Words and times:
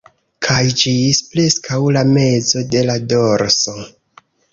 Kaj 0.45 0.61
ĝis 0.83 1.19
preskaŭ 1.33 1.77
la 1.97 2.03
mezo 2.13 2.63
de 2.71 2.81
la 2.87 2.95
dorso 3.13 3.75